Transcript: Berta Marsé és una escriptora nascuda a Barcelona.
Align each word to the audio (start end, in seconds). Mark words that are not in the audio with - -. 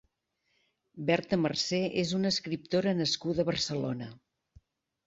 Berta 1.09 1.39
Marsé 1.41 1.83
és 2.05 2.15
una 2.21 2.33
escriptora 2.37 2.99
nascuda 3.05 3.47
a 3.47 3.51
Barcelona. 3.53 4.11